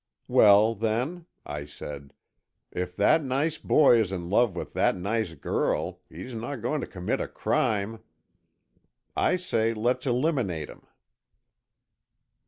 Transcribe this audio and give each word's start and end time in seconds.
"Well, 0.27 0.73
then," 0.73 1.27
I 1.45 1.65
said, 1.65 2.15
"if 2.71 2.95
that 2.95 3.23
nice 3.23 3.59
boy 3.59 3.99
is 3.99 4.11
in 4.11 4.31
love 4.31 4.55
with 4.55 4.73
that 4.73 4.95
nice 4.95 5.35
girl, 5.35 6.01
he's 6.09 6.33
not 6.33 6.63
going 6.63 6.81
to 6.81 6.87
commit 6.87 7.21
a 7.21 7.27
crime. 7.27 7.99
I 9.15 9.35
say, 9.35 9.75
let's 9.75 10.07
eliminate 10.07 10.71
him." 10.71 10.87